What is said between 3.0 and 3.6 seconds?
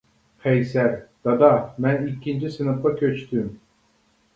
كۆچتۈم.